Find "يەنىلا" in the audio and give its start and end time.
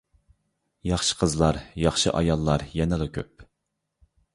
2.83-3.15